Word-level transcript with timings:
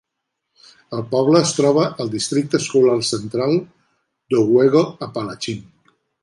El 0.99 1.01
poble 1.11 1.41
es 1.47 1.51
troba 1.57 1.83
al 2.05 2.09
Districte 2.15 2.59
Escolar 2.61 2.97
Central 3.11 3.55
d'Owego-Apalachin. 3.61 5.63